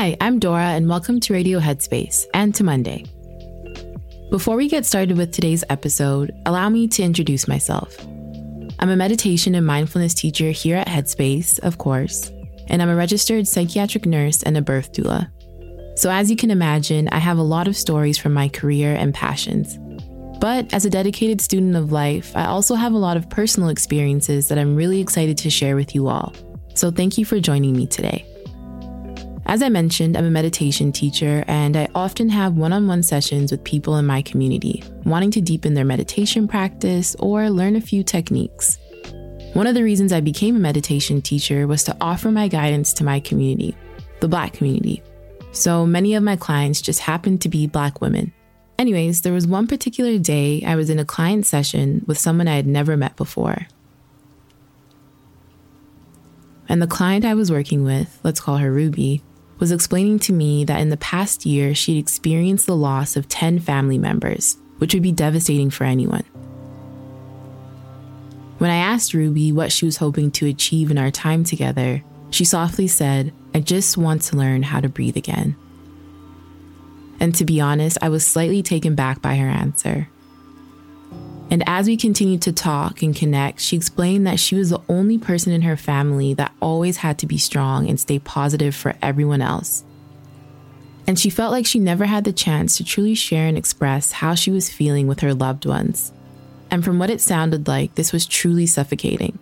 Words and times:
Hi, 0.00 0.16
I'm 0.18 0.38
Dora, 0.38 0.64
and 0.64 0.88
welcome 0.88 1.20
to 1.20 1.34
Radio 1.34 1.60
Headspace 1.60 2.24
and 2.32 2.54
to 2.54 2.64
Monday. 2.64 3.04
Before 4.30 4.56
we 4.56 4.66
get 4.66 4.86
started 4.86 5.18
with 5.18 5.30
today's 5.30 5.62
episode, 5.68 6.32
allow 6.46 6.70
me 6.70 6.88
to 6.88 7.02
introduce 7.02 7.46
myself. 7.46 7.94
I'm 8.78 8.88
a 8.88 8.96
meditation 8.96 9.54
and 9.54 9.66
mindfulness 9.66 10.14
teacher 10.14 10.52
here 10.52 10.78
at 10.78 10.86
Headspace, 10.86 11.58
of 11.58 11.76
course, 11.76 12.30
and 12.68 12.80
I'm 12.80 12.88
a 12.88 12.96
registered 12.96 13.46
psychiatric 13.46 14.06
nurse 14.06 14.42
and 14.42 14.56
a 14.56 14.62
birth 14.62 14.90
doula. 14.92 15.30
So, 15.98 16.10
as 16.10 16.30
you 16.30 16.36
can 16.36 16.50
imagine, 16.50 17.06
I 17.08 17.18
have 17.18 17.36
a 17.36 17.42
lot 17.42 17.68
of 17.68 17.76
stories 17.76 18.16
from 18.16 18.32
my 18.32 18.48
career 18.48 18.94
and 18.94 19.12
passions. 19.12 19.78
But 20.40 20.72
as 20.72 20.86
a 20.86 20.90
dedicated 20.90 21.42
student 21.42 21.76
of 21.76 21.92
life, 21.92 22.34
I 22.34 22.46
also 22.46 22.74
have 22.74 22.94
a 22.94 23.04
lot 23.06 23.18
of 23.18 23.28
personal 23.28 23.68
experiences 23.68 24.48
that 24.48 24.58
I'm 24.58 24.76
really 24.76 25.02
excited 25.02 25.36
to 25.36 25.50
share 25.50 25.76
with 25.76 25.94
you 25.94 26.08
all. 26.08 26.32
So, 26.74 26.90
thank 26.90 27.18
you 27.18 27.26
for 27.26 27.38
joining 27.38 27.76
me 27.76 27.86
today. 27.86 28.24
As 29.50 29.62
I 29.64 29.68
mentioned, 29.68 30.16
I'm 30.16 30.26
a 30.26 30.30
meditation 30.30 30.92
teacher 30.92 31.42
and 31.48 31.76
I 31.76 31.88
often 31.92 32.28
have 32.28 32.54
one 32.56 32.72
on 32.72 32.86
one 32.86 33.02
sessions 33.02 33.50
with 33.50 33.64
people 33.64 33.96
in 33.96 34.06
my 34.06 34.22
community 34.22 34.84
wanting 35.04 35.32
to 35.32 35.40
deepen 35.40 35.74
their 35.74 35.84
meditation 35.84 36.46
practice 36.46 37.16
or 37.18 37.50
learn 37.50 37.74
a 37.74 37.80
few 37.80 38.04
techniques. 38.04 38.78
One 39.54 39.66
of 39.66 39.74
the 39.74 39.82
reasons 39.82 40.12
I 40.12 40.20
became 40.20 40.54
a 40.54 40.60
meditation 40.60 41.20
teacher 41.20 41.66
was 41.66 41.82
to 41.82 41.96
offer 42.00 42.30
my 42.30 42.46
guidance 42.46 42.92
to 42.92 43.04
my 43.04 43.18
community, 43.18 43.76
the 44.20 44.28
Black 44.28 44.52
community. 44.52 45.02
So 45.50 45.84
many 45.84 46.14
of 46.14 46.22
my 46.22 46.36
clients 46.36 46.80
just 46.80 47.00
happened 47.00 47.40
to 47.40 47.48
be 47.48 47.66
Black 47.66 48.00
women. 48.00 48.32
Anyways, 48.78 49.22
there 49.22 49.32
was 49.32 49.48
one 49.48 49.66
particular 49.66 50.16
day 50.20 50.62
I 50.64 50.76
was 50.76 50.90
in 50.90 51.00
a 51.00 51.04
client 51.04 51.44
session 51.44 52.04
with 52.06 52.18
someone 52.18 52.46
I 52.46 52.54
had 52.54 52.68
never 52.68 52.96
met 52.96 53.16
before. 53.16 53.66
And 56.68 56.80
the 56.80 56.86
client 56.86 57.24
I 57.24 57.34
was 57.34 57.50
working 57.50 57.82
with, 57.82 58.20
let's 58.22 58.38
call 58.38 58.58
her 58.58 58.70
Ruby, 58.70 59.24
was 59.60 59.70
explaining 59.70 60.18
to 60.20 60.32
me 60.32 60.64
that 60.64 60.80
in 60.80 60.88
the 60.88 60.96
past 60.96 61.46
year, 61.46 61.74
she'd 61.74 61.98
experienced 61.98 62.66
the 62.66 62.74
loss 62.74 63.14
of 63.14 63.28
10 63.28 63.60
family 63.60 63.98
members, 63.98 64.56
which 64.78 64.94
would 64.94 65.02
be 65.02 65.12
devastating 65.12 65.70
for 65.70 65.84
anyone. 65.84 66.24
When 68.58 68.70
I 68.70 68.76
asked 68.76 69.14
Ruby 69.14 69.52
what 69.52 69.70
she 69.70 69.84
was 69.84 69.98
hoping 69.98 70.30
to 70.32 70.46
achieve 70.46 70.90
in 70.90 70.98
our 70.98 71.10
time 71.10 71.44
together, 71.44 72.02
she 72.30 72.44
softly 72.44 72.88
said, 72.88 73.32
I 73.54 73.60
just 73.60 73.96
want 73.96 74.22
to 74.22 74.36
learn 74.36 74.62
how 74.62 74.80
to 74.80 74.88
breathe 74.88 75.16
again. 75.16 75.56
And 77.18 77.34
to 77.34 77.44
be 77.44 77.60
honest, 77.60 77.98
I 78.00 78.08
was 78.08 78.26
slightly 78.26 78.62
taken 78.62 78.94
back 78.94 79.20
by 79.20 79.36
her 79.36 79.48
answer. 79.48 80.08
And 81.50 81.64
as 81.66 81.88
we 81.88 81.96
continued 81.96 82.42
to 82.42 82.52
talk 82.52 83.02
and 83.02 83.14
connect, 83.14 83.60
she 83.60 83.76
explained 83.76 84.26
that 84.26 84.38
she 84.38 84.54
was 84.54 84.70
the 84.70 84.80
only 84.88 85.18
person 85.18 85.52
in 85.52 85.62
her 85.62 85.76
family 85.76 86.32
that 86.34 86.54
always 86.60 86.98
had 86.98 87.18
to 87.18 87.26
be 87.26 87.38
strong 87.38 87.88
and 87.88 87.98
stay 87.98 88.20
positive 88.20 88.74
for 88.74 88.94
everyone 89.02 89.42
else. 89.42 89.84
And 91.08 91.18
she 91.18 91.28
felt 91.28 91.50
like 91.50 91.66
she 91.66 91.80
never 91.80 92.04
had 92.04 92.22
the 92.22 92.32
chance 92.32 92.76
to 92.76 92.84
truly 92.84 93.16
share 93.16 93.48
and 93.48 93.58
express 93.58 94.12
how 94.12 94.36
she 94.36 94.52
was 94.52 94.70
feeling 94.70 95.08
with 95.08 95.20
her 95.20 95.34
loved 95.34 95.66
ones. 95.66 96.12
And 96.70 96.84
from 96.84 97.00
what 97.00 97.10
it 97.10 97.20
sounded 97.20 97.66
like, 97.66 97.96
this 97.96 98.12
was 98.12 98.26
truly 98.26 98.66
suffocating. 98.66 99.36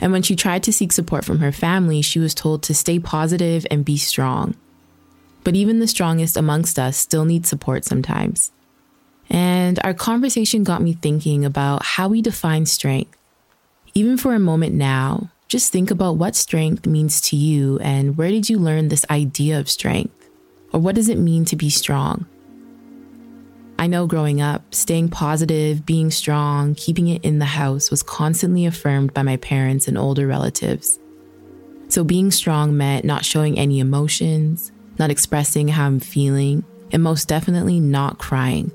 And 0.00 0.12
when 0.12 0.22
she 0.22 0.36
tried 0.36 0.62
to 0.64 0.72
seek 0.72 0.92
support 0.92 1.24
from 1.24 1.40
her 1.40 1.50
family, 1.50 2.00
she 2.00 2.20
was 2.20 2.32
told 2.32 2.62
to 2.62 2.74
stay 2.74 3.00
positive 3.00 3.66
and 3.72 3.84
be 3.84 3.96
strong. 3.96 4.54
But 5.42 5.56
even 5.56 5.80
the 5.80 5.88
strongest 5.88 6.36
amongst 6.36 6.78
us 6.78 6.96
still 6.96 7.24
need 7.24 7.44
support 7.44 7.84
sometimes. 7.84 8.52
And 9.30 9.78
our 9.84 9.94
conversation 9.94 10.64
got 10.64 10.82
me 10.82 10.94
thinking 10.94 11.44
about 11.44 11.84
how 11.84 12.08
we 12.08 12.22
define 12.22 12.66
strength. 12.66 13.16
Even 13.94 14.16
for 14.16 14.34
a 14.34 14.38
moment 14.38 14.74
now, 14.74 15.30
just 15.48 15.72
think 15.72 15.90
about 15.90 16.16
what 16.16 16.36
strength 16.36 16.86
means 16.86 17.20
to 17.22 17.36
you 17.36 17.78
and 17.80 18.16
where 18.16 18.30
did 18.30 18.48
you 18.48 18.58
learn 18.58 18.88
this 18.88 19.04
idea 19.10 19.58
of 19.58 19.68
strength? 19.68 20.28
Or 20.72 20.80
what 20.80 20.94
does 20.94 21.08
it 21.08 21.18
mean 21.18 21.44
to 21.46 21.56
be 21.56 21.70
strong? 21.70 22.26
I 23.78 23.86
know 23.86 24.06
growing 24.06 24.40
up, 24.40 24.74
staying 24.74 25.10
positive, 25.10 25.86
being 25.86 26.10
strong, 26.10 26.74
keeping 26.74 27.08
it 27.08 27.24
in 27.24 27.38
the 27.38 27.44
house 27.44 27.90
was 27.90 28.02
constantly 28.02 28.66
affirmed 28.66 29.14
by 29.14 29.22
my 29.22 29.36
parents 29.36 29.86
and 29.86 29.96
older 29.96 30.26
relatives. 30.26 30.98
So 31.88 32.02
being 32.04 32.30
strong 32.30 32.76
meant 32.76 33.04
not 33.04 33.24
showing 33.24 33.58
any 33.58 33.78
emotions, 33.78 34.72
not 34.98 35.10
expressing 35.10 35.68
how 35.68 35.86
I'm 35.86 36.00
feeling, 36.00 36.64
and 36.92 37.02
most 37.02 37.28
definitely 37.28 37.80
not 37.80 38.18
crying. 38.18 38.72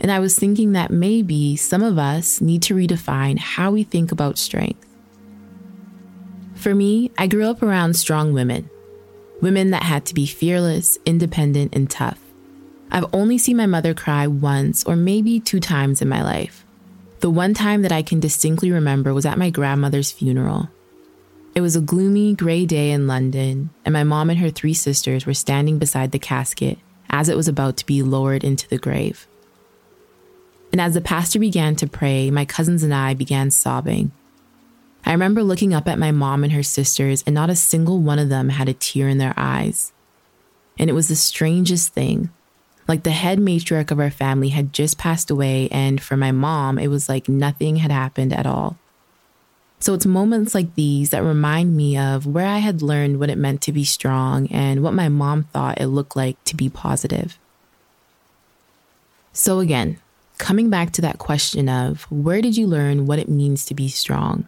And 0.00 0.10
I 0.10 0.18
was 0.18 0.36
thinking 0.36 0.72
that 0.72 0.90
maybe 0.90 1.56
some 1.56 1.82
of 1.82 1.98
us 1.98 2.40
need 2.40 2.62
to 2.64 2.74
redefine 2.74 3.38
how 3.38 3.70
we 3.70 3.84
think 3.84 4.12
about 4.12 4.38
strength. 4.38 4.86
For 6.54 6.74
me, 6.74 7.10
I 7.18 7.26
grew 7.26 7.46
up 7.46 7.62
around 7.62 7.94
strong 7.94 8.32
women, 8.32 8.70
women 9.40 9.70
that 9.70 9.82
had 9.82 10.06
to 10.06 10.14
be 10.14 10.26
fearless, 10.26 10.98
independent, 11.04 11.74
and 11.74 11.90
tough. 11.90 12.20
I've 12.90 13.12
only 13.12 13.38
seen 13.38 13.56
my 13.56 13.66
mother 13.66 13.94
cry 13.94 14.26
once 14.26 14.84
or 14.84 14.96
maybe 14.96 15.40
two 15.40 15.60
times 15.60 16.00
in 16.00 16.08
my 16.08 16.22
life. 16.22 16.64
The 17.20 17.30
one 17.30 17.54
time 17.54 17.82
that 17.82 17.92
I 17.92 18.02
can 18.02 18.20
distinctly 18.20 18.70
remember 18.70 19.14
was 19.14 19.26
at 19.26 19.38
my 19.38 19.50
grandmother's 19.50 20.12
funeral. 20.12 20.68
It 21.54 21.60
was 21.60 21.76
a 21.76 21.80
gloomy, 21.80 22.34
gray 22.34 22.66
day 22.66 22.90
in 22.90 23.06
London, 23.06 23.70
and 23.84 23.92
my 23.92 24.04
mom 24.04 24.28
and 24.28 24.38
her 24.40 24.50
three 24.50 24.74
sisters 24.74 25.24
were 25.24 25.34
standing 25.34 25.78
beside 25.78 26.12
the 26.12 26.18
casket 26.18 26.78
as 27.10 27.28
it 27.28 27.36
was 27.36 27.48
about 27.48 27.76
to 27.76 27.86
be 27.86 28.02
lowered 28.02 28.42
into 28.42 28.68
the 28.68 28.78
grave. 28.78 29.26
And 30.74 30.80
as 30.80 30.94
the 30.94 31.00
pastor 31.00 31.38
began 31.38 31.76
to 31.76 31.86
pray, 31.86 32.32
my 32.32 32.44
cousins 32.44 32.82
and 32.82 32.92
I 32.92 33.14
began 33.14 33.52
sobbing. 33.52 34.10
I 35.06 35.12
remember 35.12 35.44
looking 35.44 35.72
up 35.72 35.86
at 35.86 36.00
my 36.00 36.10
mom 36.10 36.42
and 36.42 36.52
her 36.52 36.64
sisters, 36.64 37.22
and 37.28 37.32
not 37.32 37.48
a 37.48 37.54
single 37.54 38.00
one 38.00 38.18
of 38.18 38.28
them 38.28 38.48
had 38.48 38.68
a 38.68 38.74
tear 38.74 39.08
in 39.08 39.18
their 39.18 39.34
eyes. 39.36 39.92
And 40.76 40.90
it 40.90 40.94
was 40.94 41.06
the 41.06 41.14
strangest 41.14 41.92
thing. 41.92 42.30
Like 42.88 43.04
the 43.04 43.12
head 43.12 43.38
matriarch 43.38 43.92
of 43.92 44.00
our 44.00 44.10
family 44.10 44.48
had 44.48 44.72
just 44.72 44.98
passed 44.98 45.30
away, 45.30 45.68
and 45.70 46.02
for 46.02 46.16
my 46.16 46.32
mom, 46.32 46.80
it 46.80 46.88
was 46.88 47.08
like 47.08 47.28
nothing 47.28 47.76
had 47.76 47.92
happened 47.92 48.32
at 48.32 48.44
all. 48.44 48.76
So 49.78 49.94
it's 49.94 50.06
moments 50.06 50.56
like 50.56 50.74
these 50.74 51.10
that 51.10 51.22
remind 51.22 51.76
me 51.76 51.96
of 51.96 52.26
where 52.26 52.48
I 52.48 52.58
had 52.58 52.82
learned 52.82 53.20
what 53.20 53.30
it 53.30 53.38
meant 53.38 53.62
to 53.62 53.72
be 53.72 53.84
strong 53.84 54.48
and 54.48 54.82
what 54.82 54.92
my 54.92 55.08
mom 55.08 55.44
thought 55.44 55.80
it 55.80 55.86
looked 55.86 56.16
like 56.16 56.42
to 56.46 56.56
be 56.56 56.68
positive. 56.68 57.38
So 59.32 59.60
again, 59.60 60.00
coming 60.38 60.70
back 60.70 60.92
to 60.92 61.02
that 61.02 61.18
question 61.18 61.68
of 61.68 62.02
where 62.10 62.40
did 62.40 62.56
you 62.56 62.66
learn 62.66 63.06
what 63.06 63.18
it 63.18 63.28
means 63.28 63.64
to 63.66 63.74
be 63.74 63.88
strong? 63.88 64.46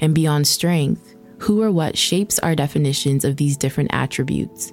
And 0.00 0.14
beyond 0.14 0.46
strength, 0.46 1.14
who 1.38 1.62
or 1.62 1.70
what 1.70 1.96
shapes 1.96 2.38
our 2.38 2.54
definitions 2.54 3.24
of 3.24 3.36
these 3.36 3.56
different 3.56 3.92
attributes? 3.92 4.72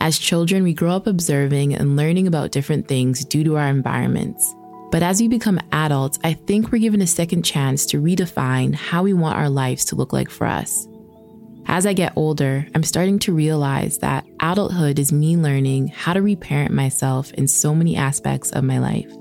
As 0.00 0.18
children, 0.18 0.62
we 0.62 0.74
grow 0.74 0.92
up 0.92 1.06
observing 1.06 1.74
and 1.74 1.96
learning 1.96 2.26
about 2.26 2.52
different 2.52 2.86
things 2.86 3.24
due 3.24 3.44
to 3.44 3.56
our 3.56 3.68
environments. 3.68 4.54
But 4.90 5.02
as 5.02 5.20
we 5.20 5.28
become 5.28 5.60
adults, 5.72 6.18
I 6.24 6.32
think 6.32 6.70
we're 6.70 6.78
given 6.78 7.02
a 7.02 7.06
second 7.06 7.42
chance 7.42 7.84
to 7.86 8.00
redefine 8.00 8.74
how 8.74 9.02
we 9.02 9.12
want 9.12 9.36
our 9.36 9.50
lives 9.50 9.84
to 9.86 9.96
look 9.96 10.12
like 10.12 10.30
for 10.30 10.46
us. 10.46 10.88
As 11.66 11.84
I 11.84 11.92
get 11.92 12.14
older, 12.16 12.66
I'm 12.74 12.82
starting 12.82 13.18
to 13.20 13.34
realize 13.34 13.98
that 13.98 14.24
adulthood 14.40 14.98
is 14.98 15.12
me 15.12 15.36
learning 15.36 15.88
how 15.88 16.14
to 16.14 16.22
reparent 16.22 16.72
myself 16.72 17.30
in 17.32 17.46
so 17.46 17.74
many 17.74 17.96
aspects 17.96 18.50
of 18.52 18.64
my 18.64 18.78
life. 18.78 19.12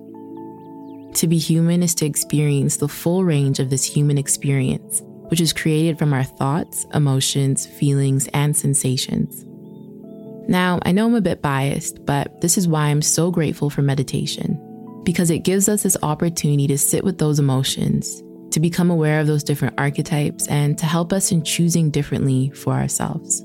To 1.17 1.27
be 1.27 1.39
human 1.39 1.81
is 1.81 1.95
to 1.95 2.05
experience 2.05 2.77
the 2.77 2.87
full 2.87 3.23
range 3.23 3.59
of 3.59 3.71
this 3.71 3.83
human 3.83 4.19
experience, 4.19 5.01
which 5.29 5.41
is 5.41 5.51
created 5.51 5.97
from 5.97 6.13
our 6.13 6.23
thoughts, 6.23 6.85
emotions, 6.93 7.65
feelings, 7.65 8.27
and 8.35 8.55
sensations. 8.55 9.43
Now, 10.47 10.77
I 10.83 10.91
know 10.91 11.07
I'm 11.07 11.15
a 11.15 11.21
bit 11.21 11.41
biased, 11.41 12.05
but 12.05 12.39
this 12.41 12.55
is 12.55 12.67
why 12.67 12.89
I'm 12.89 13.01
so 13.01 13.31
grateful 13.31 13.71
for 13.71 13.81
meditation, 13.81 14.61
because 15.03 15.31
it 15.31 15.39
gives 15.39 15.67
us 15.67 15.81
this 15.81 15.97
opportunity 16.03 16.67
to 16.67 16.77
sit 16.77 17.03
with 17.03 17.17
those 17.17 17.39
emotions, 17.39 18.21
to 18.51 18.59
become 18.59 18.91
aware 18.91 19.19
of 19.19 19.25
those 19.25 19.43
different 19.43 19.73
archetypes, 19.79 20.47
and 20.47 20.77
to 20.77 20.85
help 20.85 21.11
us 21.11 21.31
in 21.31 21.43
choosing 21.43 21.89
differently 21.89 22.51
for 22.51 22.73
ourselves. 22.73 23.41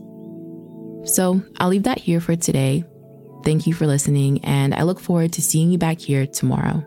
So 1.05 1.41
I'll 1.57 1.71
leave 1.71 1.85
that 1.85 2.01
here 2.01 2.21
for 2.21 2.37
today. 2.37 2.85
Thank 3.45 3.67
you 3.67 3.73
for 3.73 3.87
listening, 3.87 4.45
and 4.45 4.75
I 4.75 4.83
look 4.83 5.01
forward 5.01 5.33
to 5.33 5.43
seeing 5.43 5.71
you 5.71 5.79
back 5.79 6.01
here 6.01 6.27
tomorrow. 6.27 6.87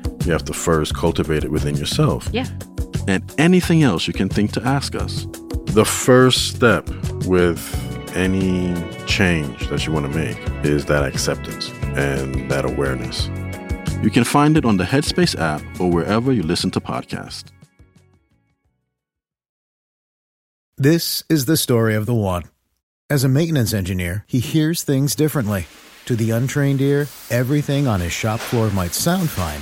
you 0.25 0.31
have 0.31 0.45
to 0.45 0.53
first 0.53 0.95
cultivate 0.95 1.43
it 1.43 1.51
within 1.51 1.75
yourself. 1.75 2.29
Yeah. 2.31 2.47
And 3.07 3.23
anything 3.37 3.83
else 3.83 4.07
you 4.07 4.13
can 4.13 4.29
think 4.29 4.51
to 4.53 4.63
ask 4.63 4.95
us. 4.95 5.25
The 5.67 5.85
first 5.85 6.55
step 6.55 6.89
with 7.25 7.61
any 8.15 8.75
change 9.05 9.69
that 9.69 9.85
you 9.85 9.93
want 9.93 10.11
to 10.11 10.17
make 10.17 10.37
is 10.65 10.85
that 10.85 11.03
acceptance 11.03 11.69
and 11.95 12.51
that 12.51 12.65
awareness. 12.65 13.29
You 14.03 14.09
can 14.09 14.23
find 14.23 14.57
it 14.57 14.65
on 14.65 14.77
the 14.77 14.83
Headspace 14.83 15.37
app 15.39 15.61
or 15.79 15.89
wherever 15.89 16.31
you 16.31 16.43
listen 16.43 16.71
to 16.71 16.81
podcasts. 16.81 17.45
This 20.77 21.23
is 21.29 21.45
the 21.45 21.57
story 21.57 21.95
of 21.95 22.05
the 22.05 22.15
one. 22.15 22.43
As 23.09 23.23
a 23.23 23.29
maintenance 23.29 23.73
engineer, 23.73 24.25
he 24.27 24.39
hears 24.39 24.83
things 24.83 25.15
differently. 25.15 25.67
To 26.05 26.15
the 26.15 26.31
untrained 26.31 26.81
ear, 26.81 27.07
everything 27.29 27.87
on 27.87 27.99
his 28.01 28.11
shop 28.11 28.39
floor 28.39 28.71
might 28.71 28.93
sound 28.93 29.29
fine 29.29 29.61